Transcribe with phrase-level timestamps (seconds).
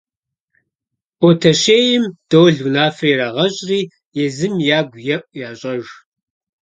[1.19, 3.81] Ботэщейм Дол унафэ ирагъэщӀри
[4.25, 5.85] езым ягу еӀу ящӀэж.